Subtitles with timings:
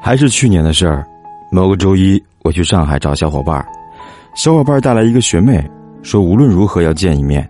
[0.00, 1.06] 还是去年的事儿，
[1.52, 3.64] 某个周一，我去上海找小伙伴
[4.34, 5.62] 小伙伴带来一个学妹，
[6.02, 7.48] 说无论如何要见一面。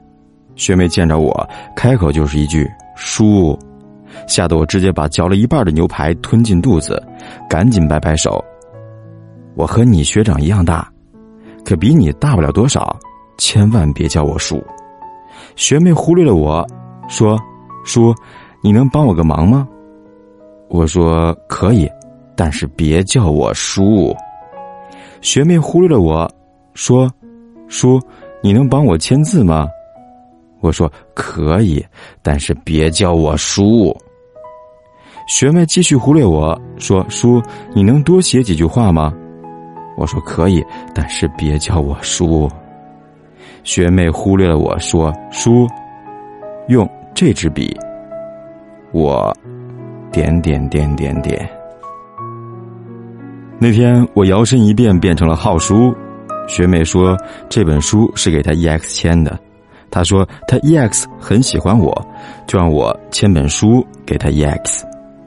[0.57, 3.57] 学妹见着我，开口就是一句“叔”，
[4.27, 7.03] 吓得我直接把嚼了一半的牛排吞进肚子，
[7.49, 8.45] 赶紧摆摆手。
[9.55, 10.87] 我和你学长一样大，
[11.65, 12.99] 可比你大不了多少，
[13.39, 14.63] 千万别叫我叔。
[15.57, 16.67] 学妹忽略了我，
[17.09, 17.39] 说
[17.87, 18.15] ：“叔，
[18.63, 19.67] 你能帮我个忙吗？”
[20.69, 21.89] 我说：“可以。”
[22.41, 24.17] 但是别叫我叔。
[25.21, 26.27] 学妹忽略了我，
[26.73, 27.07] 说
[27.69, 28.01] ：“叔，
[28.43, 29.69] 你能帮我签字吗？”
[30.61, 31.85] 我说：“可以，
[32.23, 33.95] 但是别叫我叔。”
[35.29, 37.43] 学妹继续忽略我说：“叔，
[37.75, 39.13] 你能多写几句话吗？”
[39.99, 42.49] 我说：“可以，但是别叫我叔。”
[43.65, 45.69] 学妹忽略了我说：“叔，
[46.69, 47.79] 用这支笔。”
[48.93, 49.31] 我
[50.11, 51.60] 点点点点点。
[53.63, 55.95] 那天我摇身一变变成了浩叔，
[56.49, 57.15] 学妹说
[57.51, 59.39] 这本书是给他 EX 签的，
[59.91, 61.95] 他说他 EX 很喜欢我，
[62.47, 64.83] 就让我签本书给他 EX，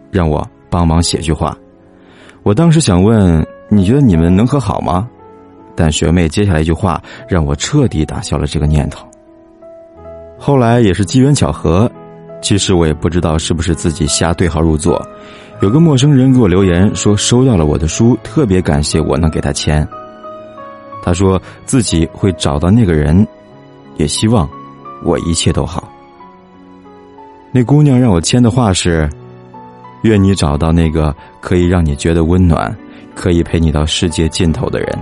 [0.10, 1.56] 让我帮忙写句话。
[2.42, 5.08] 我当时想问你觉得你们能和好吗？
[5.76, 9.08] 但学妹接下来一句话让我彻底打消了这个念头。
[10.40, 11.90] 后来也是机缘巧合，
[12.44, 15.02] 其实我也不知道是不是自己瞎对号入座。
[15.62, 19.88] 有个陌生人给我留言说收到了我的书，特别感谢我能给他签。
[21.02, 23.26] 他说自己会找到那个人，
[23.96, 24.48] 也希望
[25.04, 25.90] 我一切都好。
[27.52, 29.10] 那姑娘让我签的话是：
[30.02, 32.76] 愿你找到那个可以让你觉得温暖、
[33.16, 35.00] 可以陪你到世界尽头的人。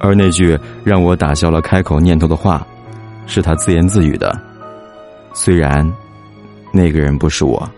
[0.00, 2.66] 而那句让我打消了开口念头的话，
[3.26, 4.38] 是他自言自语的。
[5.38, 5.86] 虽然
[6.72, 7.70] 那个人不是我。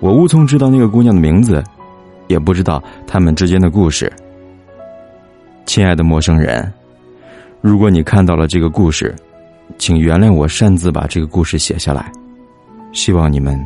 [0.00, 1.62] 我无从知道那个姑娘的名字，
[2.26, 4.10] 也不知道他们之间的故事。
[5.66, 6.72] 亲爱的陌生人，
[7.60, 9.14] 如果你看到了这个故事，
[9.76, 12.10] 请原谅我擅自把这个故事写下来。
[12.92, 13.62] 希望你们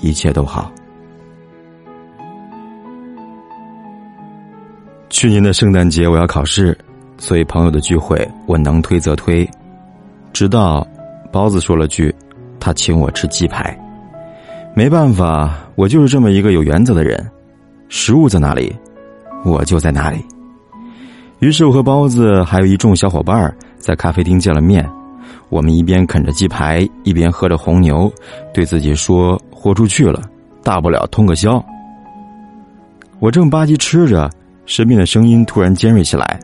[0.00, 0.72] 一切都好。
[5.10, 6.76] 去年的圣诞节我要考试，
[7.18, 9.46] 所以朋友的聚会我能推则推，
[10.32, 10.84] 直到
[11.36, 12.14] 包子说了句
[12.58, 13.78] ：“他请我吃鸡排。”
[14.74, 17.30] 没办法，我就是这么一个有原则的人。
[17.90, 18.74] 食物在哪里，
[19.44, 20.24] 我就在哪里。
[21.40, 24.88] 于是我和包子还有一众小伙伴在咖啡厅见了面。
[25.50, 28.10] 我们一边啃着鸡排，一边喝着红牛，
[28.54, 30.22] 对自己说：“豁出去了，
[30.62, 31.62] 大不了通个宵。”
[33.20, 34.30] 我正吧唧吃着，
[34.64, 36.40] 身边的声音突然尖锐起来。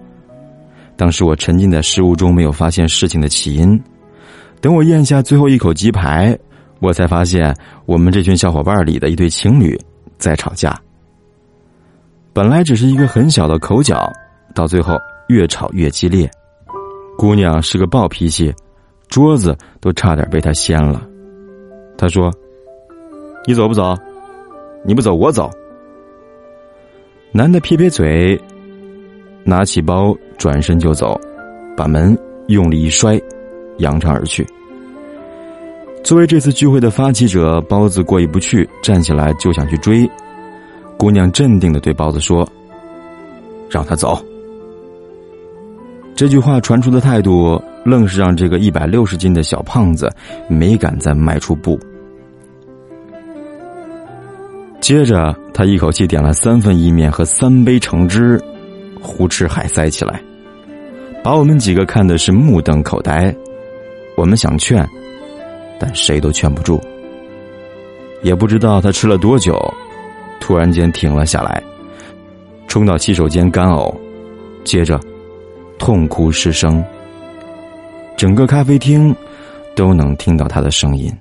[0.98, 3.82] 当时我沉浸在食物中，没有发现事情的起因。
[4.62, 6.38] 等我咽下最后一口鸡排。
[6.78, 9.78] 我才发现，我们这群小伙伴里的一对情侣
[10.18, 10.76] 在吵架。
[12.32, 14.10] 本来只是一个很小的口角，
[14.54, 14.96] 到最后
[15.28, 16.28] 越吵越激烈。
[17.16, 18.52] 姑娘是个暴脾气，
[19.08, 21.06] 桌子都差点被她掀了。
[21.96, 22.32] 她说
[23.46, 23.96] ：“你走不走？
[24.84, 25.50] 你不走，我走。”
[27.30, 28.40] 男的撇撇嘴，
[29.44, 31.16] 拿起包转身就走，
[31.76, 32.18] 把门
[32.48, 33.20] 用力一摔，
[33.78, 34.46] 扬长而去。
[36.04, 40.08] 作为这次聚会的发起者，包子过意不去，站起来就想去追。
[40.96, 42.48] 姑娘镇定的对包子说
[43.70, 44.20] ：“让他走。”
[46.14, 50.12] 这句话传出的态度，愣是让这个一百六十斤的小胖子
[50.48, 51.78] 没敢再迈出步。
[54.80, 58.40] 接着，他一口气点了三份意面和三杯橙汁，
[59.00, 60.20] 胡吃海塞起来，
[61.22, 63.34] 把我们几个看的是目瞪口呆。
[64.16, 64.88] 我们想劝。
[65.78, 66.80] 但谁都劝不住，
[68.22, 69.58] 也不知道他吃了多久，
[70.38, 71.60] 突然间停了下来，
[72.68, 73.92] 冲到洗手间干呕，
[74.62, 75.00] 接着
[75.80, 76.84] 痛哭失声。
[78.16, 79.12] 整个咖啡厅
[79.74, 81.12] 都能听到他的声音。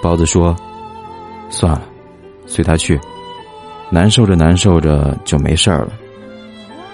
[0.00, 0.54] 包子说
[1.50, 1.82] ：“算了，
[2.46, 3.00] 随他去，
[3.90, 5.92] 难受着难受着就没事了，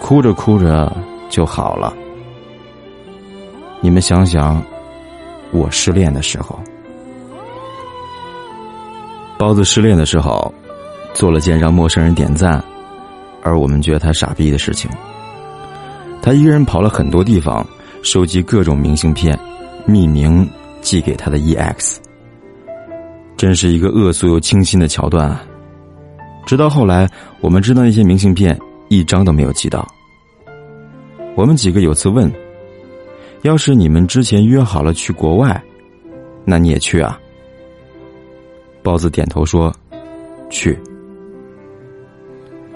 [0.00, 0.90] 哭着哭着
[1.28, 1.94] 就好了。
[3.80, 4.62] 你们想想。”
[5.50, 6.60] 我失恋的时候，
[9.38, 10.52] 包子失恋的时候，
[11.14, 12.62] 做了件让陌生人点赞，
[13.42, 14.90] 而我们觉得他傻逼的事情。
[16.20, 17.66] 他一个人跑了很多地方，
[18.02, 19.38] 收集各种明信片，
[19.86, 20.46] 匿名
[20.82, 21.96] 寄给他的 EX。
[23.38, 25.42] 真是一个恶俗又清新的桥段啊！
[26.44, 27.08] 直到后来，
[27.40, 28.58] 我们知道那些明信片
[28.88, 29.88] 一张都没有寄到。
[31.34, 32.30] 我们几个有次问。
[33.42, 35.62] 要是你们之前约好了去国外，
[36.44, 37.18] 那你也去啊？
[38.82, 39.72] 包子点头说
[40.50, 40.78] ：“去。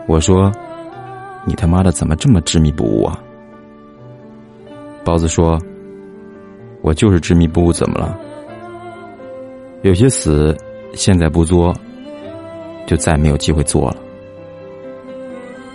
[0.07, 0.53] 我说
[1.47, 3.19] ：“你他妈的怎么这么执迷不悟啊？”
[5.05, 5.59] 包子说
[6.83, 8.19] ：“我就是执迷不悟，怎么了？
[9.83, 10.57] 有些死，
[10.95, 11.75] 现在不作，
[12.87, 13.97] 就再没有机会做了。”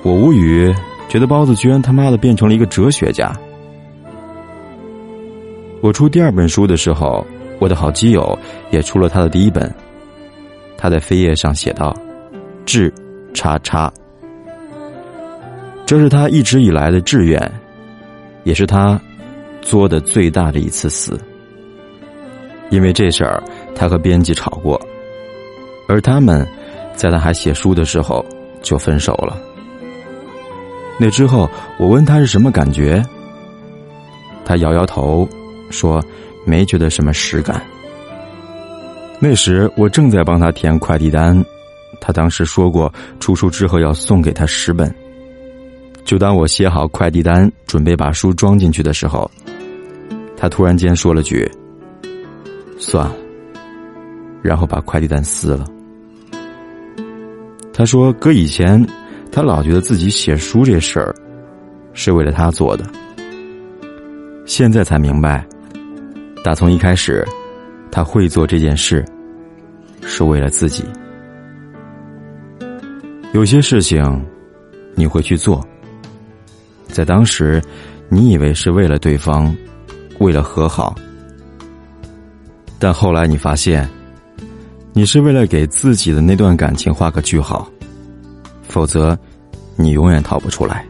[0.03, 0.73] 我无语，
[1.09, 3.35] 觉得包子居然他妈的变成了一个哲学家。
[5.81, 7.25] 我出第二本书的时候，
[7.59, 8.37] 我的好基友
[8.71, 9.73] 也出了他的第一本。
[10.77, 11.95] 他在扉页上写道
[12.65, 12.93] ：“志，
[13.33, 13.91] 叉叉。”
[15.85, 17.51] 这是他一直以来的志愿，
[18.43, 18.99] 也是他
[19.61, 21.19] 作的最大的一次死。
[22.69, 23.41] 因为这事儿，
[23.73, 24.79] 他和编辑吵过，
[25.87, 26.45] 而他们
[26.93, 28.25] 在他还写书的时候
[28.61, 29.37] 就分手了。
[30.99, 33.01] 那之后，我问他是什么感觉，
[34.43, 35.27] 他摇摇头，
[35.69, 36.03] 说
[36.45, 37.61] 没觉得什么实感。
[39.19, 41.43] 那时我正在帮他填快递单，
[41.99, 44.93] 他当时说过出书之后要送给他十本。
[46.05, 49.29] 就当我写好快递单，准备把书装进去的时候，
[50.37, 51.49] 他突然间说了句
[52.79, 53.15] ：“算了。”
[54.41, 55.65] 然后把快递单撕了。
[57.73, 58.85] 他说：“搁以前。”
[59.29, 61.13] 他老觉得自己写书这事儿
[61.93, 62.83] 是为了他做的，
[64.47, 65.45] 现在才明白，
[66.47, 67.27] 打从一开始，
[67.91, 69.03] 他会做这件事
[70.01, 70.81] 是为了自己。
[73.33, 74.25] 有些事情
[74.95, 75.61] 你会去做，
[76.87, 77.61] 在当时
[78.07, 79.53] 你以为是为了对方，
[80.19, 80.95] 为了和好，
[82.79, 83.85] 但后来你发现，
[84.93, 87.69] 你是为了给自己的那段感情画个句号，
[88.69, 89.19] 否则。
[89.75, 90.83] 你永远逃不出来，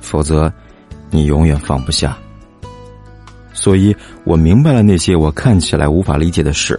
[0.00, 0.52] 否则，
[1.10, 2.18] 你永远放不下。
[3.62, 3.94] 所以
[4.24, 6.76] 我明白了那些我看起来无法理解的事，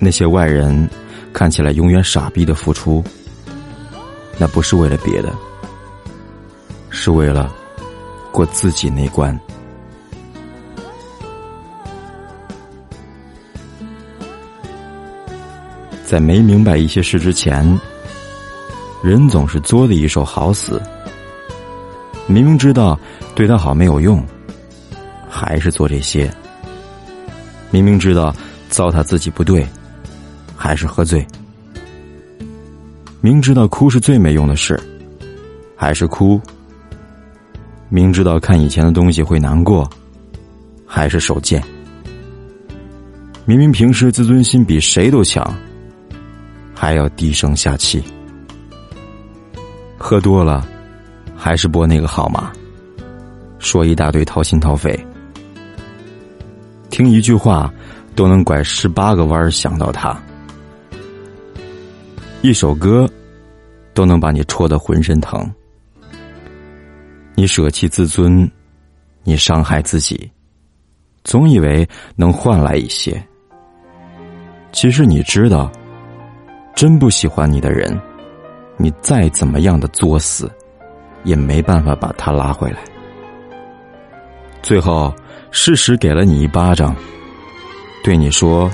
[0.00, 0.90] 那些外人
[1.32, 3.04] 看起来永远傻逼的付出，
[4.36, 5.32] 那不是为了别的，
[6.88, 7.54] 是为了
[8.32, 9.38] 过自己那关。
[16.04, 17.78] 在没明白一些事之前。
[19.04, 20.82] 人总是作的一手好死，
[22.26, 22.98] 明明知道
[23.36, 24.22] 对他好没有用，
[25.40, 26.28] 还是做这些；
[27.70, 28.34] 明明知道
[28.68, 29.66] 糟蹋自己不对，
[30.54, 31.24] 还是喝醉；
[33.22, 34.78] 明知道哭是最没用的事，
[35.74, 36.38] 还是哭；
[37.88, 39.88] 明知道看以前的东西会难过，
[40.86, 41.58] 还是手贱；
[43.46, 45.42] 明明平时自尊心比谁都强，
[46.74, 48.04] 还要低声下气。
[49.96, 50.68] 喝多了，
[51.34, 52.52] 还是拨那个号码，
[53.58, 55.02] 说一大堆掏心掏肺，
[56.90, 57.72] 听一句话
[58.14, 60.20] 都能拐十八个弯想到他，
[62.42, 63.08] 一首歌
[63.94, 65.48] 都能把你戳得浑身疼。
[67.34, 68.50] 你舍弃自尊，
[69.22, 70.30] 你伤害自己，
[71.24, 73.22] 总以为能换来一些。
[74.72, 75.70] 其实你知道，
[76.74, 77.98] 真不喜欢你的人。
[78.76, 80.50] 你再怎么样的作死，
[81.22, 82.78] 也没办法把他拉回来。
[84.62, 85.14] 最后，
[85.50, 86.94] 事实给了你一巴掌，
[88.04, 88.70] 对你说：“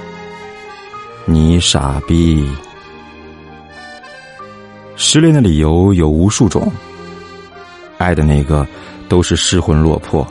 [1.25, 2.49] 你傻逼。”
[4.95, 6.71] 失恋的理由有无数种，
[7.99, 8.67] 爱的那个
[9.09, 10.27] 都是失魂落魄，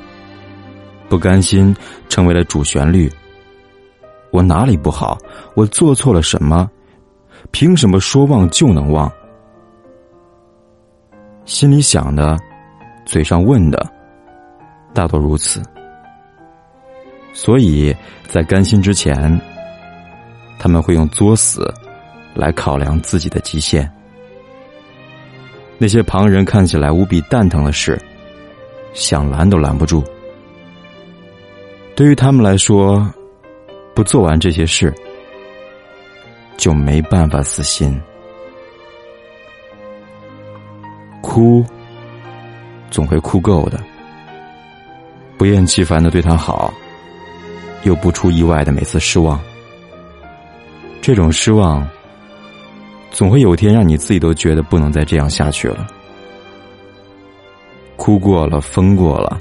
[1.10, 1.76] 不甘心
[2.10, 3.12] 成为了主旋律。
[4.32, 5.18] 我哪里不好？
[5.56, 6.70] 我做错了什么？
[7.52, 9.12] 凭什么说忘就能忘？
[11.46, 12.38] 心里想的，
[13.06, 13.92] 嘴上问的，
[14.94, 15.62] 大多如此。
[17.36, 17.94] 所以
[18.30, 19.40] 在甘心之前，
[20.58, 21.72] 他们会用作死
[22.34, 23.92] 来考量自己的极限。
[25.78, 28.02] 那些旁人看起来无比蛋疼的事，
[28.94, 30.02] 想拦都拦不住。
[31.94, 33.06] 对于他们来说，
[33.94, 34.94] 不做完这些事，
[36.56, 38.02] 就没办法死心。
[41.22, 41.66] 哭，
[42.90, 43.78] 总会哭够的。
[45.38, 46.74] 不厌其烦的对他好，
[47.86, 49.40] 又不出意外的每次失望。
[51.02, 51.88] 这种失望，
[53.12, 55.88] 总会有一天让你自己都觉得不能再这样下去了。
[57.96, 59.38] 哭过了，疯过了，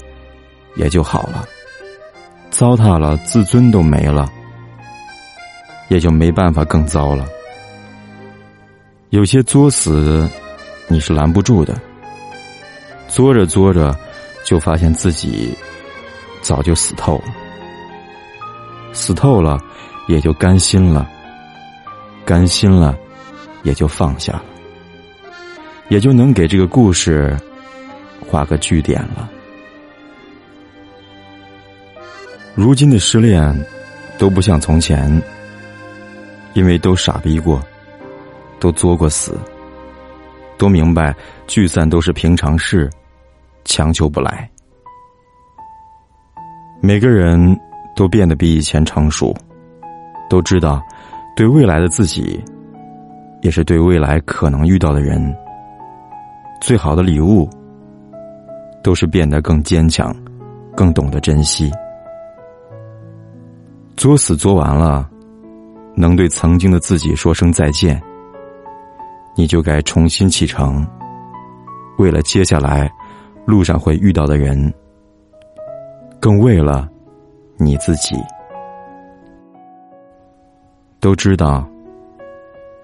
[0.77, 1.45] 也就好了。
[2.49, 4.31] 糟蹋了自尊都没了，
[5.89, 7.27] 也就没办法更糟了。
[9.09, 10.25] 有些作死。
[10.87, 11.81] 你是拦不住的，
[13.07, 13.97] 作着作着，
[14.43, 15.51] 就发现自己
[16.41, 17.33] 早就死透了，
[18.95, 19.59] 死透了，
[20.07, 21.07] 也就甘心了，
[22.25, 22.97] 甘心了，
[23.63, 24.45] 也就放下了，
[25.89, 27.37] 也就能给这个故事
[28.25, 29.29] 画个句点了。
[32.55, 33.65] 如今的失恋
[34.17, 35.21] 都不像从前，
[36.53, 37.61] 因为都傻逼过，
[38.61, 39.37] 都作过死，
[40.57, 41.13] 都明白
[41.47, 42.89] 聚散都是平常事，
[43.65, 44.49] 强求不来。
[46.81, 47.59] 每个人
[47.95, 49.33] 都变得比以前成熟，
[50.29, 50.81] 都知道
[51.35, 52.43] 对未来的自己，
[53.41, 55.35] 也是对未来可能遇到的人，
[56.61, 57.49] 最好的礼物，
[58.83, 60.15] 都是变得更坚强，
[60.75, 61.71] 更懂得珍惜。
[63.95, 65.09] 作死作完了，
[65.95, 68.01] 能对曾经的自己说声再见，
[69.35, 70.85] 你就该重新启程。
[71.97, 72.91] 为了接下来
[73.45, 74.73] 路上会遇到的人。
[76.19, 76.89] 更为了
[77.57, 78.15] 你自己，
[80.99, 81.65] 都知道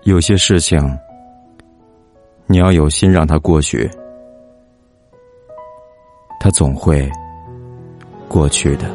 [0.04, 0.80] 有些事情
[2.48, 3.90] 你要有心让它过去，
[6.40, 7.10] 它总会
[8.28, 8.86] 过去的。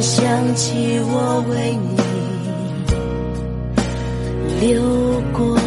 [0.00, 1.96] 想起我为你
[4.60, 4.82] 流
[5.32, 5.60] 过的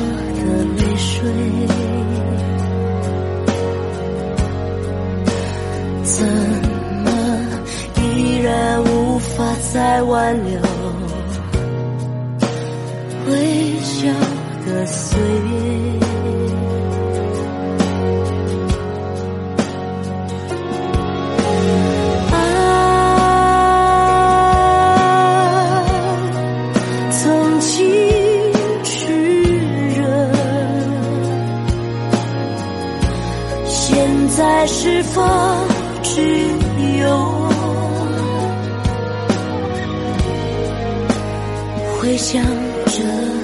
[0.78, 1.14] 泪水。
[6.04, 6.26] 怎
[7.04, 7.08] 么
[8.02, 10.60] 依然无法再挽留
[13.28, 14.08] 微笑
[14.66, 16.03] 的岁月？
[35.14, 35.74] 否？
[36.04, 36.22] 只
[37.00, 37.08] 有
[41.98, 42.44] 回想
[42.86, 43.43] 着